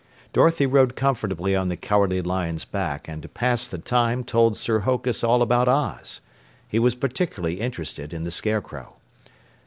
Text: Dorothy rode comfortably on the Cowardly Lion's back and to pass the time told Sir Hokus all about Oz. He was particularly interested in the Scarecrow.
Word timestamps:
Dorothy 0.33 0.65
rode 0.65 0.95
comfortably 0.95 1.55
on 1.55 1.67
the 1.67 1.77
Cowardly 1.77 2.23
Lion's 2.23 2.65
back 2.65 3.07
and 3.07 3.21
to 3.21 3.29
pass 3.29 3.67
the 3.67 3.77
time 3.77 4.23
told 4.23 4.57
Sir 4.57 4.79
Hokus 4.79 5.23
all 5.23 5.43
about 5.43 5.67
Oz. 5.67 6.21
He 6.67 6.79
was 6.79 6.95
particularly 6.95 7.59
interested 7.61 8.11
in 8.11 8.23
the 8.23 8.31
Scarecrow. 8.31 8.95